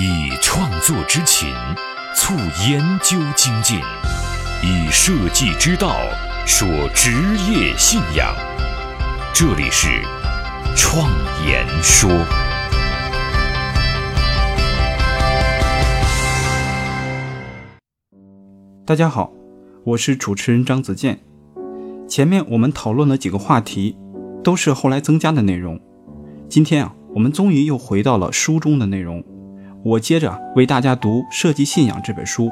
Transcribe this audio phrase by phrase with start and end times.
[0.00, 1.52] 以创作之情
[2.14, 2.32] 促
[2.70, 3.80] 研究精进，
[4.62, 5.96] 以设计之道
[6.46, 7.10] 说职
[7.50, 8.32] 业信仰。
[9.34, 9.88] 这里是
[10.76, 11.10] 创
[11.44, 12.08] 言说。
[18.86, 19.32] 大家好，
[19.82, 21.18] 我是主持人张子健。
[22.06, 23.96] 前面我们讨论了几个话题，
[24.44, 25.80] 都是后来增加的内容。
[26.48, 29.24] 今天啊，我们终于又回到了书中的内容。
[29.84, 32.50] 我接着为大家读《设计信仰》这本书。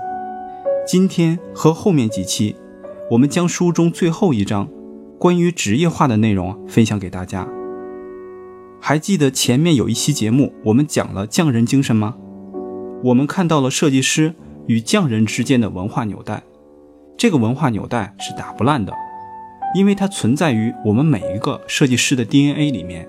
[0.87, 2.55] 今天和后面几期，
[3.11, 4.69] 我们将书中最后一章
[5.19, 7.49] 关于职业化的内容分享给大家。
[8.81, 12.15] 还记得前面有一期节目，我们讲了匠人精神吗？
[13.03, 14.33] 我们看到了设计师
[14.69, 16.45] 与匠人之间的文化纽带，
[17.17, 18.93] 这个文化纽带是打不烂的。
[19.75, 23.09] 因为它存在于我们每一个设计师的 DNA 里面。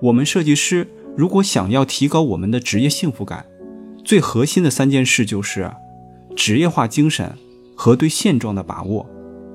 [0.00, 3.44] 我们设计师如果想要提高我们的职业幸福感，
[4.04, 5.68] 最核心的三件事就是
[6.36, 7.36] 职业化精神
[7.74, 9.04] 和对现状的把握，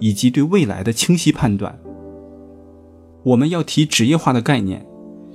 [0.02, 1.80] 以及对未来的清晰判断。
[3.24, 4.86] 我们要提职业化的概念，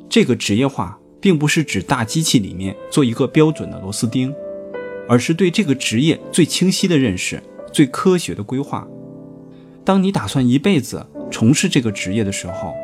[0.06, 4.30] 这个职业化并不是指大机器里面做一个标准的螺丝钉，
[5.08, 8.86] 而是对这个职业最清晰的认识、最科学的规划。
[9.83, 12.74] 当你打算一辈子从事这个职业的时候，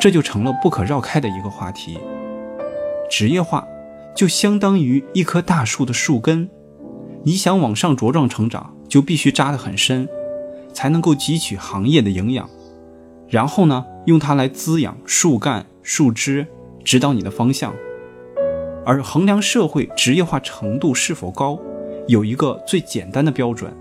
[0.00, 1.96] 这就成了不可绕开的一个话题。
[3.10, 3.66] 职业化
[4.14, 6.48] 就相当于一棵大树的树根，
[7.24, 10.08] 你想往上茁壮成长，就必须扎得很深，
[10.72, 12.48] 才能够汲取行业的营养，
[13.28, 16.46] 然后呢，用它来滋养树干、树枝，
[16.84, 17.74] 指导你的方向。
[18.86, 21.58] 而衡量社会职业化程度是否高，
[22.08, 23.76] 有一个最简单的标准。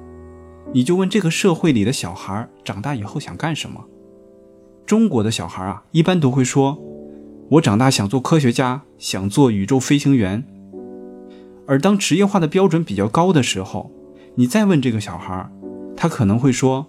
[0.74, 3.86] 你就问这个社会里的小孩长大以后想干什么？
[4.86, 6.78] 中国的小孩啊，一般都会说
[7.50, 10.46] ：“我长大想做科学家，想做宇宙飞行员。”
[11.66, 13.92] 而当职业化的标准比较高的时候，
[14.36, 15.50] 你再问这个小孩，
[15.96, 16.88] 他可能会说：“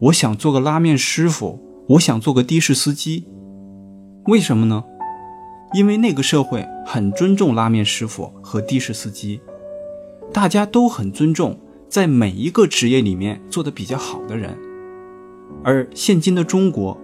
[0.00, 1.58] 我想做个拉面师傅，
[1.90, 3.26] 我想做个的士司机。”
[4.26, 4.84] 为什么呢？
[5.74, 9.40] 因为那个社会很尊重拉面师傅和的士司机，
[10.32, 11.58] 大家都很尊重。
[11.88, 14.56] 在每一个职业里面做的比较好的人，
[15.64, 16.96] 而现今的中国，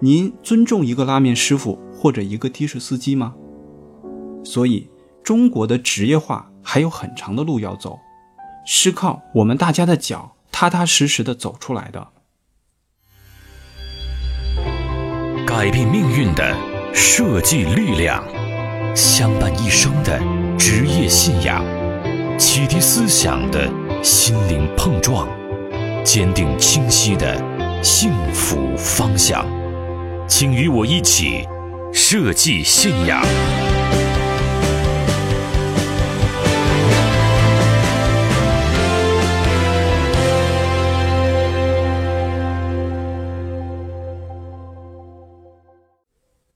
[0.00, 3.32] 您尊重一个拉面师傅或者一个的士司机吗？
[4.44, 4.90] 所以，
[5.22, 8.00] 中国的职业化还有很长的路要走，
[8.66, 12.08] 是靠我们大家的脚踏踏实实的走出来的。
[15.46, 16.56] 改变命运的
[16.92, 18.24] 设计力量，
[18.96, 20.20] 相伴一生的
[20.58, 21.64] 职业信仰，
[22.36, 23.70] 启迪思想的。
[24.02, 25.28] 心灵碰撞，
[26.02, 27.40] 坚定清晰的
[27.80, 29.46] 幸福方向，
[30.26, 31.46] 请与我一起
[31.92, 33.22] 设计信仰。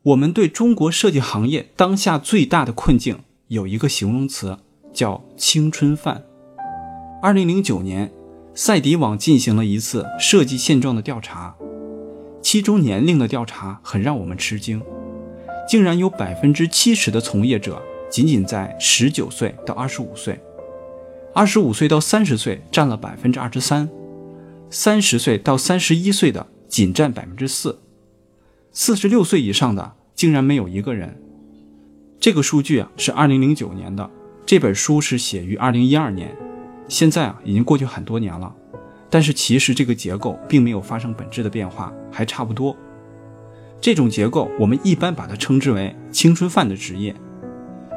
[0.02, 3.18] 我们对中国设计行业当下最大的困境
[3.48, 4.56] 有一个形容词，
[4.92, 6.24] 叫“青春饭”。
[7.20, 8.12] 二零零九年，
[8.54, 11.56] 赛迪网进行了一次设计现状的调查，
[12.40, 14.80] 其中年龄的调查很让我们吃惊，
[15.68, 20.40] 竟然有百分之七十的从业者仅仅在十九岁到二十五岁，
[21.34, 23.88] 二十五岁到三十岁占了百分之二十三，
[24.70, 27.80] 三十岁到三十一岁的仅占百分之四，
[28.72, 31.20] 四十六岁以上的竟然没有一个人。
[32.20, 34.08] 这个数据啊是二零零九年的，
[34.46, 36.34] 这本书是写于二零一二年。
[36.88, 38.54] 现在啊，已经过去很多年了，
[39.10, 42.76] 但是其实这个结构并没有发生本质的变化，还差不多。
[43.80, 47.14] 这种结构我们一般把它称之为“青春饭”的职业。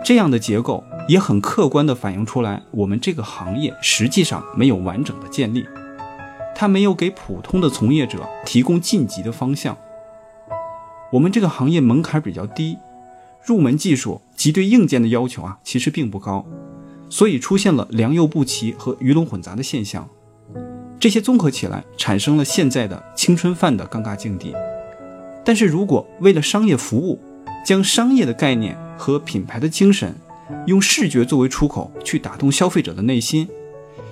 [0.03, 5.65] 这样的结构也很客观地反映出来，我们这个行业实际上没有完整的建立，
[6.55, 9.77] 它没有给普通的从业者提供晋级的方向。
[11.11, 12.77] 我们这个行业门槛比较低，
[13.43, 16.45] 入门技术及对硬件的要求啊，其实并不高。
[17.09, 20.07] 所以出现了良莠不齐和鱼龙混杂的现象，
[20.99, 24.53] 这些综合起来产生了现在的青春饭的尴尬境地。
[25.43, 27.19] 但是如果为了商业服务，
[27.65, 30.15] 将商业的概念和品牌的精神，
[30.67, 33.47] 用视觉作为出口去打动消费者的内心，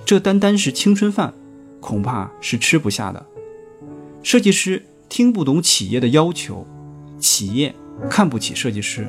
[0.04, 1.32] 这单单是青春饭，
[1.80, 3.24] 恐怕是吃不下的。
[4.22, 6.66] 设计师听不懂企业的要求，
[7.18, 7.74] 企业
[8.10, 9.08] 看不起设计师，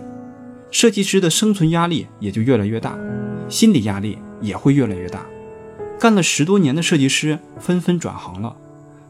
[0.72, 2.98] 设计师的生存压力也就越来越大。
[3.50, 5.25] 心理压力也会越来越大，
[6.00, 8.56] 干了十多年的设计师纷纷转行了，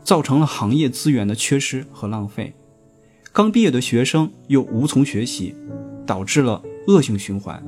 [0.03, 2.53] 造成了行业资源的缺失和浪费。
[3.31, 5.55] 刚毕业的学生又无从学习，
[6.05, 7.63] 导致了恶性循环。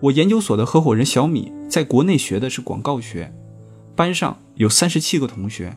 [0.00, 3.32] 我研究所的合伙人小米在国内学的是广告学，
[3.96, 5.76] 班上有三十七个同学，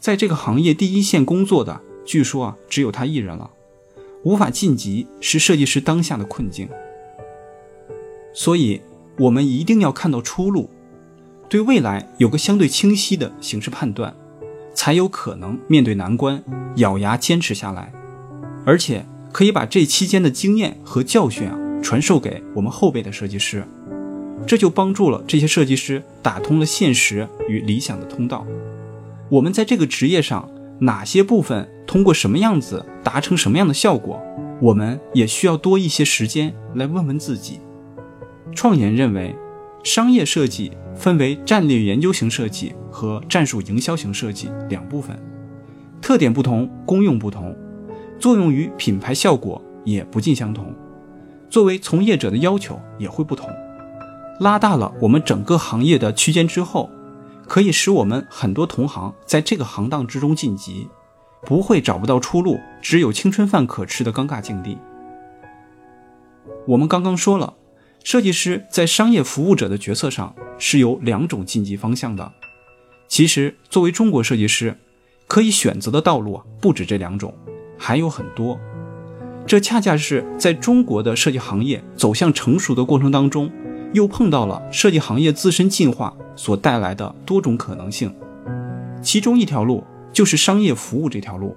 [0.00, 3.50] 在这个行业第一线工作的，据说啊只有他一人了。
[4.24, 6.68] 无法晋级是设计师当下的困境，
[8.34, 8.80] 所以
[9.18, 10.68] 我们一定要看到出路，
[11.48, 14.14] 对未来有个相对清晰的形势判断，
[14.74, 16.42] 才有可能面对难关
[16.76, 17.92] 咬牙坚持下来，
[18.64, 23.64] 而且可以把这期间的经验和教训啊传授给我们后辈的设计师，
[24.46, 28.46] 这就帮助了这些设计师打通了现实与理想的通道。
[29.28, 30.48] 我们在这个职业上。
[30.80, 34.20] 哪些部分通过什么样子达成什么样的效果，
[34.60, 37.60] 我们也需要多一些时间来问问自己。
[38.52, 39.32] 创研认为，
[39.82, 45.18] 商业设计分为战略研究型设计和战术营销型设计两部分，
[46.00, 47.56] 特点不同，功用不同，
[48.18, 50.74] 作用于品牌效果也不尽相同，
[51.50, 53.48] 作为从业者的要求也会不同。
[54.40, 56.90] 拉大了我们整个行业的区间之后。
[57.44, 60.88] 可以使我们很多同行在这个行当之中晋级，
[61.42, 64.78] 不会找不到出路，只有青春饭可吃的尴尬境地。
[66.66, 67.52] 我们刚刚说了，
[68.04, 72.32] 设计师在商业服务者的决策上是有两种晋级方向的。
[73.08, 74.76] 其实，作为中国设计师，
[75.26, 77.34] 可以选择的道路啊不止这两种，
[77.78, 78.58] 还有很多。
[79.46, 83.50] 这恰恰是在中国的设计行业走向成熟的过程当中，
[83.92, 86.14] 又碰到了设计行业自身进化。
[86.34, 88.10] 所带来的多种可能性，
[89.02, 89.84] 其中一条路
[90.14, 91.54] 就是商业服务这条路，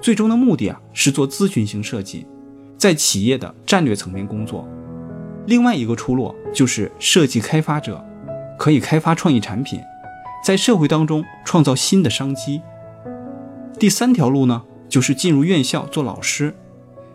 [0.00, 2.26] 最终的目的啊是做咨询型设计，
[2.78, 4.66] 在企业的战略层面工作。
[5.46, 8.04] 另外一个出路就是设计开发者，
[8.58, 9.80] 可以开发创意产品，
[10.44, 12.60] 在社会当中创造新的商机。
[13.78, 16.54] 第三条路呢，就是进入院校做老师，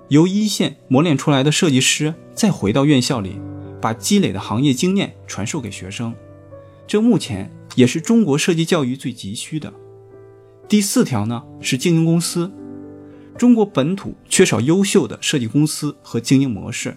[0.08, 3.42] 由一线磨练出来的设计师再回到院校里，
[3.82, 6.14] 把积累的行业经验传授给学生。
[6.88, 9.74] 这目前也是中国设计教育最急需的。
[10.70, 12.50] 第四条呢是经营公司，
[13.38, 16.96] 中国本土缺少优秀的设计公司和经营模式，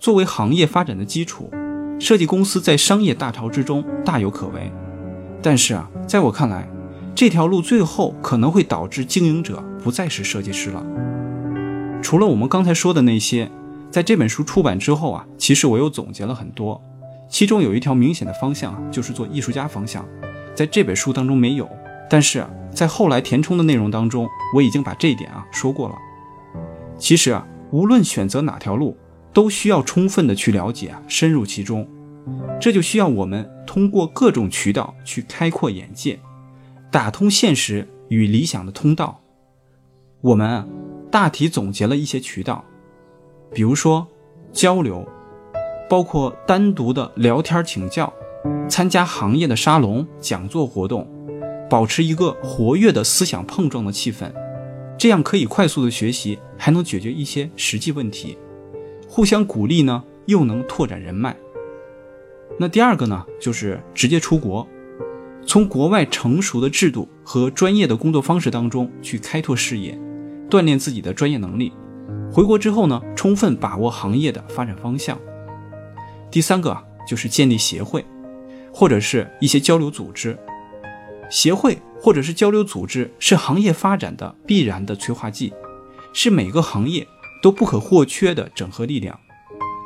[0.00, 1.50] 作为行业发展的基础，
[1.98, 4.72] 设计公司在商业大潮之中大有可为。
[5.42, 6.66] 但是啊，在我看来，
[7.14, 10.82] 这条路最后可能会导致经营者不再是设计师了。
[12.00, 13.50] 除了我们刚才说的那些，
[13.90, 16.82] 在这本书出版之后啊，其实我又总结了很多。
[17.28, 20.02] 其中有一条明显的方向啊，就是做艺术家方向，
[20.54, 21.68] 在这本书当中没有，
[22.08, 22.42] 但是
[22.72, 24.26] 在后来填充的内容当中，
[24.56, 25.94] 我已经把这一点啊说过了。
[26.96, 28.96] 其实啊，无论选择哪条路，
[29.32, 31.88] 都需要充分的去了解啊，深入其中，
[32.60, 36.18] 这就需要我们通过各种渠道去开阔眼界，
[36.90, 39.20] 打通现实与理想的通道。
[40.20, 40.68] 我们
[41.10, 42.64] 大体总结了一些渠道，
[43.52, 44.06] 比如说
[44.52, 45.06] 交流。
[45.88, 48.12] 包括单独的聊天请教，
[48.68, 51.04] 参加行业的沙龙讲座活动，
[51.68, 54.32] 保持一个活跃的思想碰撞的气氛，
[54.96, 58.38] 这样可以快速的学习，还能解决一些实际问题，
[59.12, 61.36] 互相鼓励呢，又能拓展人脉。
[62.60, 64.64] 那第二个呢，就是直接出国，
[65.44, 69.98] 从国外成熟的制度和专业的工作方式当中去开拓视野，
[70.48, 71.72] 锻炼自己的专业能力，
[72.32, 75.18] 回国之后呢，充分把握行业的发展方向。
[76.30, 78.04] 第三个就是建立协会，
[78.72, 80.38] 或者是一些交流组织。
[81.28, 85.52] 协会或者是交流组织是行业发展的必然的催化剂，
[86.12, 87.04] 是每个行业
[87.42, 89.18] 都不可或缺的整合力量。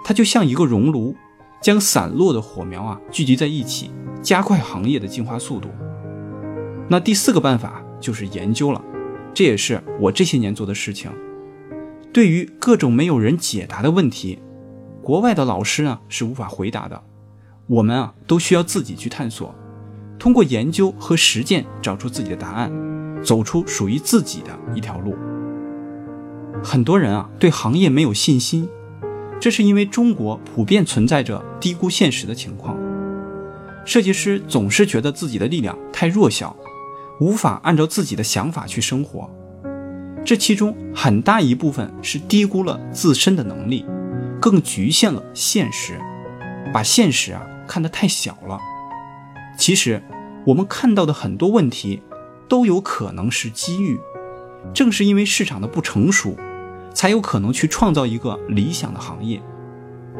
[0.04, 1.16] 它就像一个熔炉，
[1.62, 3.90] 将散落的火苗啊聚集在一起，
[4.22, 5.68] 加快行业的进化速度。
[6.88, 8.84] 那第四个办法就是研究了，
[9.32, 11.10] 这也是我这些年做的事情。
[12.12, 14.38] 对于各种没有人解答的问题。
[15.02, 17.02] 国外的老师呢是无法回答的，
[17.66, 19.54] 我们啊都需要自己去探索，
[20.18, 22.72] 通过研究和实践找出自己的答案，
[23.22, 25.14] 走出属于自己的一条路。
[26.62, 28.68] 很多人啊对行业没有信心，
[29.40, 32.76] 这是因为中国普遍存在着低估现实的情况，
[33.84, 36.56] 设计师总是觉得自己的力量太弱小，
[37.20, 39.28] 无法按照自己的想法去生活，
[40.24, 43.84] 这其中很大一部分是低估了自身的能力。
[44.40, 45.98] 更局限了现实，
[46.70, 48.58] 把现实啊看得太小了。
[49.56, 50.02] 其实，
[50.46, 52.02] 我们看到的很多问题，
[52.46, 53.98] 都有可能是机遇。
[54.72, 56.36] 正是因为市场的不成熟，
[56.92, 59.42] 才有可能去创造一个理想的行业。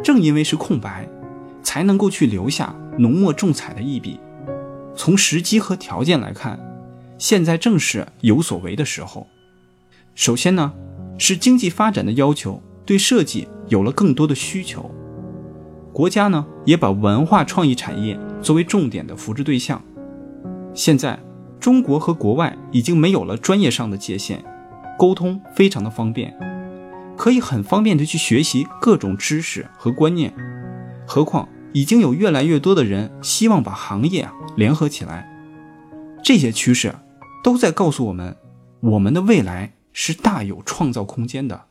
[0.02, 1.08] 正因为是空白，
[1.62, 4.20] 才能够去留下浓墨重彩的一笔。
[4.94, 6.58] 从时机和条件来看，
[7.18, 9.26] 现在正是有所为的时候。
[10.14, 10.72] 首先呢，
[11.18, 12.62] 是经济发展的要求。
[12.86, 14.94] 对设计有了更多的需求，
[15.90, 19.82] 国家呢也把文化创意产业作为重点的扶持对象。
[20.74, 21.18] 现在，
[21.64, 24.44] 中国和国外已经没有了专业上的界限，
[24.98, 26.36] 沟通非常的方便，
[27.16, 30.30] 可以很方便的去学习各种知识和观念。
[31.06, 35.26] 何况，已经有越来越多的人希望把行业啊联合起来，
[36.22, 36.94] 这些趋势
[37.42, 38.36] 都在告诉我们，
[38.80, 41.68] 我们的未来是大有创造空间的。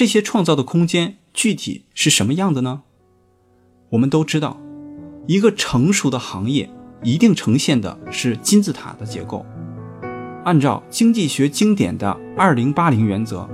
[0.00, 2.84] 这些创造的空间具体是什么样的呢？
[3.90, 4.58] 我们都知道，
[5.26, 6.70] 一个成熟的行业
[7.02, 9.44] 一定呈现的是金字塔的结构。
[10.42, 13.46] 按照经济学经典的二零八零原则，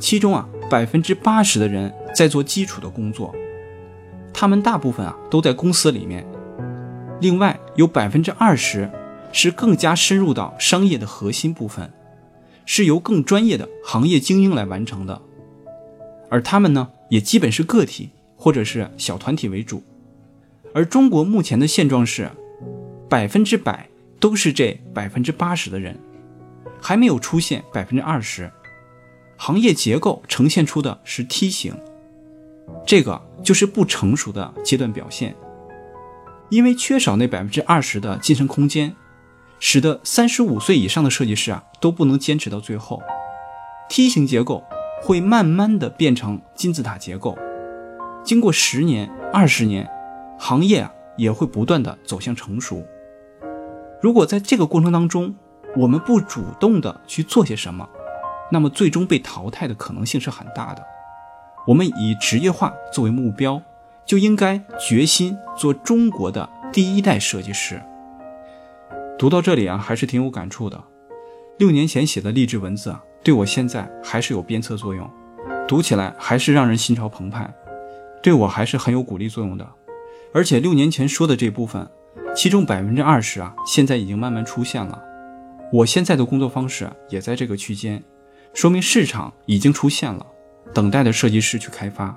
[0.00, 3.32] 其中啊百分之八十的人在做基础的工作，
[4.34, 6.26] 他们大部分啊都在公司里面，
[7.20, 8.90] 另外有百分之二十
[9.30, 11.88] 是更加深入到商业的核心部分，
[12.66, 15.22] 是由更专业的行业精英来完成的。
[16.32, 19.82] 而他们呢，也基本是个体或者是小团体为主，
[20.72, 22.30] 而中国目前的现状是，
[23.06, 23.86] 百分之百
[24.18, 25.94] 都是这百分之八十的人，
[26.80, 28.50] 还没有出现百分之二十，
[29.36, 31.74] 行业结构呈现出的是梯形，
[32.86, 35.36] 这个就是不成熟的阶段表现，
[36.48, 38.96] 因为缺少那百分之二十的晋升空间，
[39.60, 43.02] 使得三十五岁以上的设计师啊都不能坚持到最后，
[43.90, 44.64] 梯形结构。
[45.02, 47.36] 会慢慢的变成金字塔结构，
[48.22, 49.90] 经过十年、二十年，
[50.38, 52.86] 行业啊也会不断的走向成熟。
[54.00, 55.34] 如果在这个过程当中，
[55.76, 57.88] 我们不主动的去做些什么，
[58.52, 60.84] 那么最终被淘汰的可能性是很大的。
[61.66, 63.60] 我们以职业化作为目标，
[64.06, 67.82] 就应该决心做中国的第一代设计师。
[69.18, 70.80] 读到这里啊，还是挺有感触的。
[71.58, 73.02] 六年前写的励志文字啊。
[73.22, 75.08] 对我现在还是有鞭策作用，
[75.68, 77.48] 读起来还是让人心潮澎湃，
[78.22, 79.66] 对我还是很有鼓励作用的。
[80.34, 81.88] 而且六年前说的这部分，
[82.34, 85.00] 其中百分之二十啊，现在已经慢慢出现了。
[85.72, 88.02] 我现在的工作方式也在这个区间，
[88.52, 90.26] 说明市场已经出现了，
[90.74, 92.16] 等待的设计师去开发。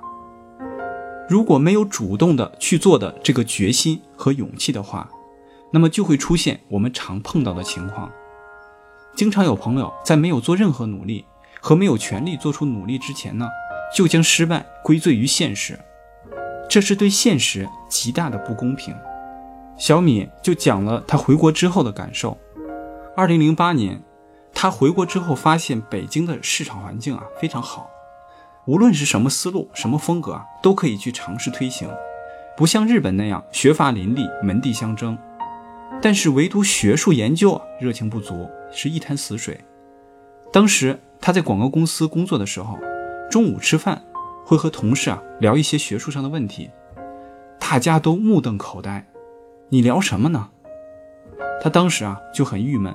[1.28, 5.08] 如果没有主动的去做的这个决心和勇气的话，
[5.72, 8.10] 那么就会出现我们常碰到的情况。
[9.16, 11.24] 经常有朋友在没有做任何努力
[11.58, 13.48] 和没有权利做出努力之前呢，
[13.94, 15.80] 就将失败归罪于现实，
[16.68, 18.94] 这是对现实极大的不公平。
[19.78, 22.36] 小米就讲了他回国之后的感受。
[23.16, 24.02] 二零零八年，
[24.52, 27.88] 他回国之后发现北京的市场环境啊非常好，
[28.66, 31.88] 无论是什么思路、什么风格啊，都可以去尝试推行，
[32.54, 35.16] 不像日本那样学阀林立、门第相争。
[36.02, 39.58] 但是唯独学术研究啊，热情不足，是一潭死水。
[40.52, 42.78] 当时他在广告公司工作的时候，
[43.30, 44.00] 中午吃饭
[44.44, 46.70] 会和同事啊聊一些学术上的问题，
[47.58, 49.06] 大家都目瞪口呆。
[49.68, 50.48] 你聊什么呢？
[51.60, 52.94] 他当时啊就很郁闷，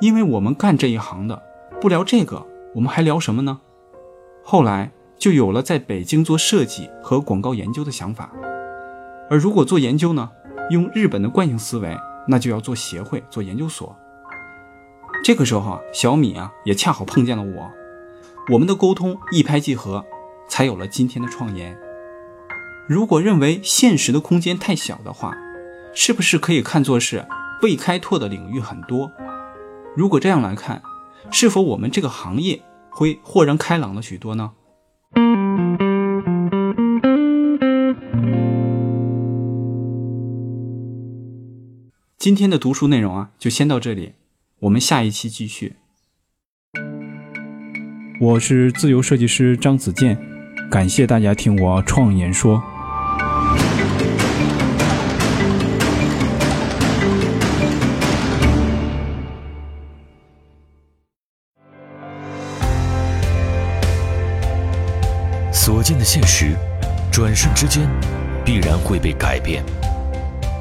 [0.00, 1.42] 因为我们干这一行的，
[1.80, 3.60] 不聊这个，我们还聊什么呢？
[4.42, 8.30] 后来就有了在北京做设计和广告研究的想法。
[9.28, 10.30] 而如果做研究呢？
[10.70, 11.96] 用日本的惯性思维，
[12.26, 13.96] 那就要做协会、做研究所。
[15.24, 17.70] 这个时候，小米啊也恰好碰见了我，
[18.52, 20.04] 我们的沟通一拍即合，
[20.48, 21.76] 才有了今天的创研。
[22.86, 25.36] 如果认为现实的空间太小的话，
[25.94, 27.26] 是不是可以看作是
[27.62, 29.10] 未开拓的领域很多？
[29.96, 30.82] 如果这样来看，
[31.30, 34.52] 是否我们这个行业会豁然开朗了许多呢？
[42.18, 44.14] 今天的读书内容啊，就先到这里，
[44.58, 45.76] 我们下一期继续。
[48.20, 50.18] 我是自由设计师张子健，
[50.68, 52.60] 感谢大家听我创言说。
[65.52, 66.56] 所见的现实，
[67.12, 67.88] 转瞬之间，
[68.44, 69.62] 必然会被改变。